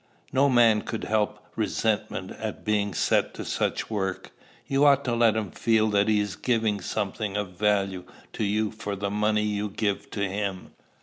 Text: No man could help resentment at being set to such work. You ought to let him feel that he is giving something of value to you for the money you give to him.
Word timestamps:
No 0.33 0.49
man 0.49 0.81
could 0.81 1.03
help 1.03 1.45
resentment 1.55 2.31
at 2.31 2.65
being 2.65 2.91
set 2.91 3.35
to 3.35 3.45
such 3.45 3.87
work. 3.91 4.31
You 4.65 4.83
ought 4.83 5.05
to 5.05 5.13
let 5.13 5.35
him 5.35 5.51
feel 5.51 5.91
that 5.91 6.07
he 6.07 6.19
is 6.19 6.35
giving 6.35 6.81
something 6.81 7.37
of 7.37 7.49
value 7.51 8.05
to 8.33 8.43
you 8.43 8.71
for 8.71 8.95
the 8.95 9.11
money 9.11 9.43
you 9.43 9.69
give 9.69 10.09
to 10.09 10.27
him. 10.27 10.71